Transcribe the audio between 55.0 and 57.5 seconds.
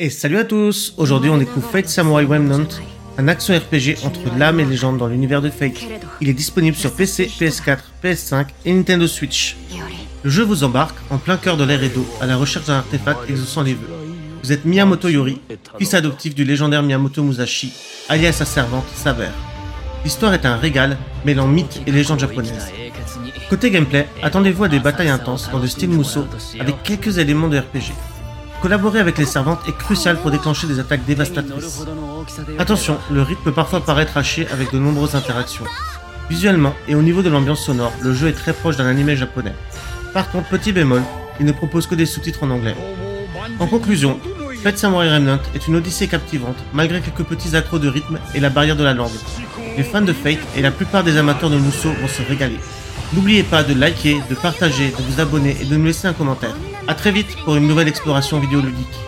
vous abonner et de nous laisser un commentaire. A très vite